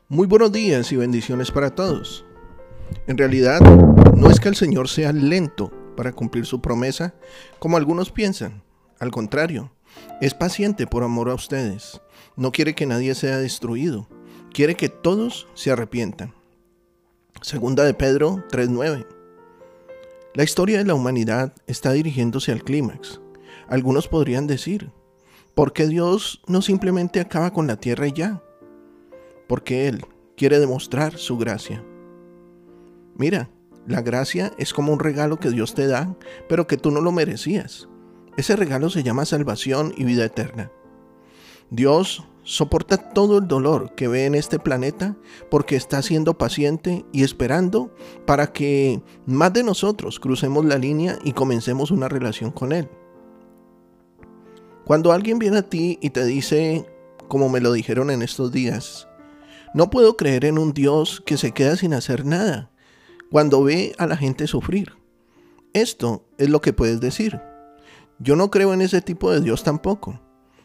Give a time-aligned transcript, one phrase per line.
[0.08, 2.26] Muy buenos días y bendiciones para todos.
[3.08, 3.60] En realidad,
[4.16, 7.14] no es que el Señor sea lento para cumplir su promesa,
[7.60, 8.64] como algunos piensan.
[9.00, 9.72] Al contrario,
[10.22, 12.02] es paciente por amor a ustedes.
[12.36, 14.08] No quiere que nadie sea destruido.
[14.54, 16.34] Quiere que todos se arrepientan.
[17.42, 19.06] Segunda de Pedro 3.9.
[20.34, 23.22] La historia de la humanidad está dirigiéndose al clímax.
[23.68, 24.92] Algunos podrían decir,
[25.54, 28.44] ¿por qué Dios no simplemente acaba con la tierra y ya?
[29.48, 30.06] Porque Él
[30.36, 31.84] quiere demostrar su gracia.
[33.18, 33.50] Mira,
[33.88, 36.16] la gracia es como un regalo que Dios te da,
[36.50, 37.88] pero que tú no lo merecías.
[38.36, 40.72] Ese regalo se llama salvación y vida eterna.
[41.70, 45.16] Dios soporta todo el dolor que ve en este planeta
[45.50, 47.94] porque está siendo paciente y esperando
[48.26, 52.90] para que más de nosotros crucemos la línea y comencemos una relación con Él.
[54.86, 56.86] Cuando alguien viene a ti y te dice,
[57.28, 59.08] como me lo dijeron en estos días,
[59.74, 62.72] no puedo creer en un Dios que se queda sin hacer nada
[63.36, 64.94] cuando ve a la gente sufrir.
[65.74, 67.42] Esto es lo que puedes decir.
[68.18, 70.22] Yo no creo en ese tipo de Dios tampoco.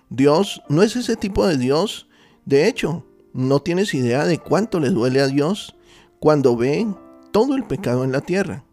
[0.09, 2.09] Dios no es ese tipo de Dios.
[2.45, 5.75] De hecho, no tienes idea de cuánto le duele a Dios
[6.21, 6.87] cuando ve
[7.33, 8.65] todo el pecado en la tierra.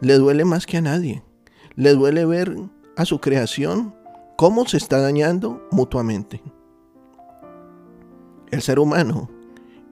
[0.00, 1.22] Le duele más que a nadie.
[1.76, 2.56] Le duele ver
[2.96, 3.94] a su creación
[4.38, 6.42] cómo se está dañando mutuamente.
[8.50, 9.28] El ser humano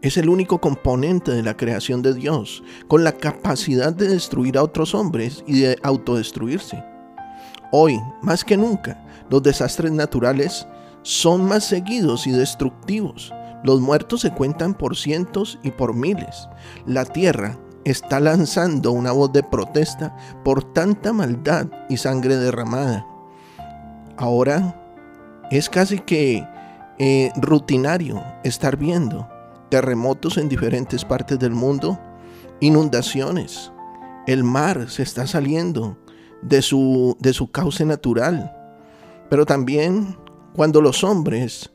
[0.02, 4.62] es el único componente de la creación de Dios con la capacidad de destruir a
[4.62, 6.82] otros hombres y de autodestruirse.
[7.72, 10.66] Hoy, más que nunca, los desastres naturales
[11.02, 13.32] son más seguidos y destructivos.
[13.62, 16.48] Los muertos se cuentan por cientos y por miles.
[16.86, 23.06] La tierra está lanzando una voz de protesta por tanta maldad y sangre derramada.
[24.16, 24.76] Ahora
[25.50, 26.46] es casi que
[26.98, 29.28] eh, rutinario estar viendo
[29.70, 31.98] terremotos en diferentes partes del mundo,
[32.60, 33.72] inundaciones.
[34.26, 35.98] El mar se está saliendo
[36.42, 38.56] de su, de su cauce natural.
[39.28, 40.18] Pero también
[40.54, 41.72] cuando los hombres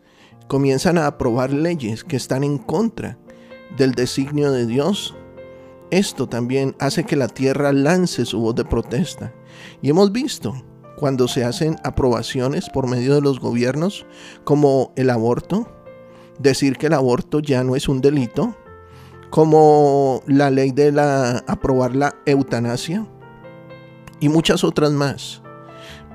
[0.47, 3.17] comienzan a aprobar leyes que están en contra
[3.78, 5.16] del designio de Dios,
[5.91, 9.34] esto también hace que la tierra lance su voz de protesta.
[9.81, 10.53] Y hemos visto
[10.97, 14.05] cuando se hacen aprobaciones por medio de los gobiernos
[14.44, 15.67] como el aborto,
[16.40, 18.56] decir que el aborto ya no es un delito,
[19.29, 23.06] como la ley de la aprobar la eutanasia,
[24.19, 25.41] y muchas otras más.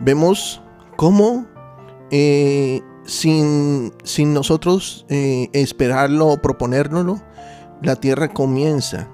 [0.00, 0.62] Vemos
[0.96, 1.46] cómo
[2.10, 7.20] eh, sin, sin, nosotros eh, esperarlo o proponérnoslo,
[7.82, 9.08] la tierra comienza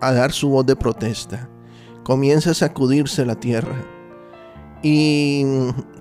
[0.00, 1.48] a dar su voz de protesta,
[2.02, 3.84] comienza a sacudirse la tierra.
[4.82, 5.44] Y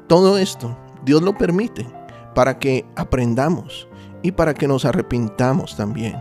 [0.07, 1.85] todo esto Dios lo permite
[2.33, 3.88] para que aprendamos
[4.21, 6.15] y para que nos arrepintamos también.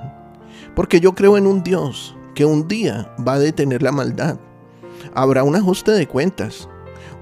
[0.75, 4.39] Porque yo creo en un Dios que un día va a detener la maldad
[5.15, 6.69] habrá un ajuste de cuentas.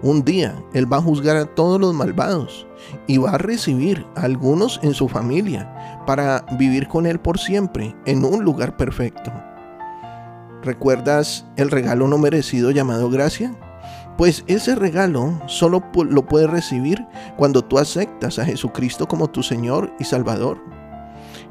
[0.02, 2.66] Un día Él va a juzgar a todos los malvados
[3.06, 7.94] y va a recibir a algunos en su familia para vivir con Él por siempre
[8.04, 9.32] en un lugar perfecto.
[10.62, 13.56] ¿Recuerdas el regalo no merecido llamado gracia?
[14.16, 17.06] Pues ese regalo solo lo puedes recibir
[17.36, 20.58] cuando tú aceptas a Jesucristo como tu Señor y Salvador.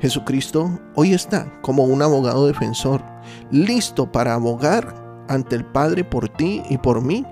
[0.01, 3.03] Jesucristo hoy está como un abogado defensor,
[3.51, 4.93] listo para abogar
[5.27, 7.25] ante el Padre por ti y por mí,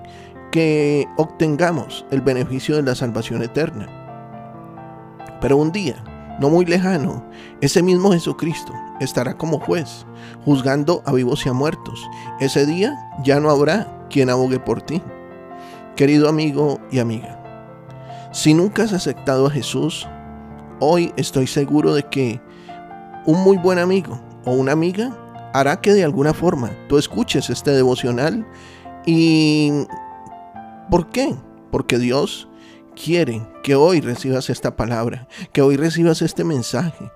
[0.50, 3.88] que obtengamos el beneficio de la salvación eterna.
[5.40, 6.02] Pero un día,
[6.40, 7.24] no muy lejano,
[7.60, 10.06] ese mismo Jesucristo estará como juez,
[10.44, 12.08] juzgando a vivos y a muertos.
[12.40, 12.94] Ese día
[13.24, 15.02] ya no habrá quien abogue por ti.
[15.96, 17.40] Querido amigo y amiga,
[18.32, 20.08] si nunca has aceptado a Jesús,
[20.80, 22.40] hoy estoy seguro de que
[23.26, 25.16] un muy buen amigo o una amiga
[25.52, 28.44] hará que de alguna forma tú escuches este devocional.
[29.06, 29.70] ¿Y
[30.90, 31.36] por qué?
[31.70, 32.48] Porque Dios
[32.96, 37.08] quiere que hoy recibas esta palabra, que hoy recibas este mensaje.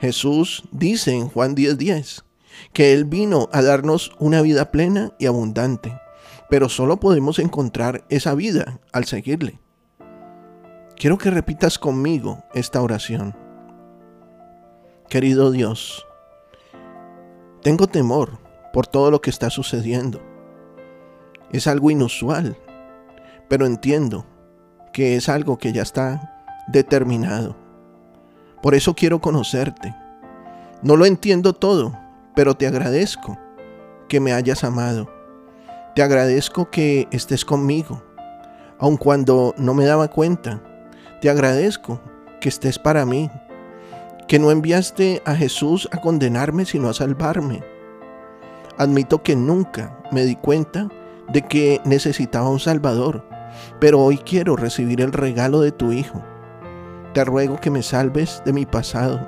[0.00, 2.24] Jesús dice en Juan 10:10
[2.72, 6.00] que Él vino a darnos una vida plena y abundante,
[6.48, 9.60] pero solo podemos encontrar esa vida al seguirle.
[10.96, 13.34] Quiero que repitas conmigo esta oración.
[15.08, 16.06] Querido Dios,
[17.62, 18.38] tengo temor
[18.72, 20.20] por todo lo que está sucediendo.
[21.52, 22.56] Es algo inusual,
[23.48, 24.26] pero entiendo
[24.92, 27.56] que es algo que ya está determinado.
[28.62, 29.94] Por eso quiero conocerte.
[30.82, 31.96] No lo entiendo todo,
[32.34, 33.38] pero te agradezco
[34.08, 35.15] que me hayas amado.
[35.96, 38.02] Te agradezco que estés conmigo,
[38.78, 40.60] aun cuando no me daba cuenta.
[41.22, 42.02] Te agradezco
[42.38, 43.30] que estés para mí
[44.28, 47.62] que no enviaste a Jesús a condenarme, sino a salvarme.
[48.76, 50.86] Admito que nunca me di cuenta
[51.32, 53.26] de que necesitaba un Salvador,
[53.80, 56.22] pero hoy quiero recibir el regalo de tu Hijo.
[57.14, 59.26] Te ruego que me salves de mi pasado,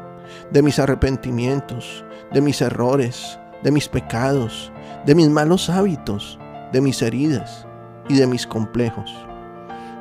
[0.50, 4.70] de mis arrepentimientos, de mis errores, de mis pecados,
[5.06, 6.38] de mis malos hábitos,
[6.72, 7.66] de mis heridas
[8.08, 9.14] y de mis complejos.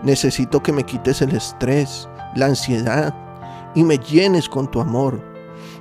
[0.03, 3.13] Necesito que me quites el estrés, la ansiedad
[3.73, 5.21] y me llenes con tu amor.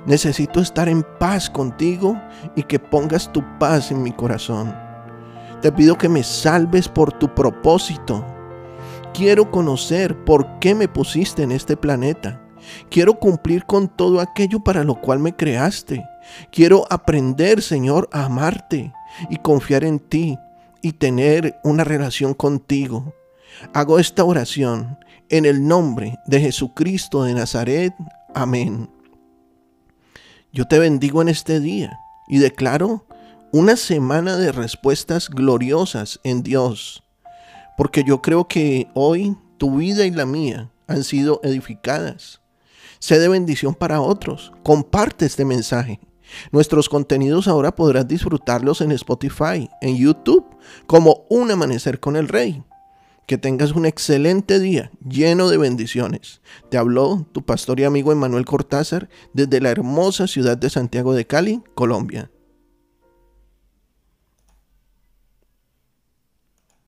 [0.05, 2.19] Necesito estar en paz contigo
[2.55, 4.73] y que pongas tu paz en mi corazón.
[5.61, 8.25] Te pido que me salves por tu propósito.
[9.13, 12.41] Quiero conocer por qué me pusiste en este planeta.
[12.89, 16.03] Quiero cumplir con todo aquello para lo cual me creaste.
[16.51, 18.93] Quiero aprender, Señor, a amarte
[19.29, 20.37] y confiar en ti
[20.81, 23.13] y tener una relación contigo.
[23.73, 24.97] Hago esta oración
[25.29, 27.93] en el nombre de Jesucristo de Nazaret.
[28.33, 28.89] Amén.
[30.53, 33.05] Yo te bendigo en este día y declaro
[33.51, 37.03] una semana de respuestas gloriosas en Dios,
[37.77, 42.41] porque yo creo que hoy tu vida y la mía han sido edificadas.
[42.99, 44.51] Sé de bendición para otros.
[44.63, 45.99] Comparte este mensaje.
[46.51, 50.45] Nuestros contenidos ahora podrás disfrutarlos en Spotify, en YouTube,
[50.85, 52.63] como Un Amanecer con el Rey.
[53.25, 56.41] Que tengas un excelente día lleno de bendiciones.
[56.71, 61.27] Te habló tu pastor y amigo Emanuel Cortázar desde la hermosa ciudad de Santiago de
[61.27, 62.31] Cali, Colombia.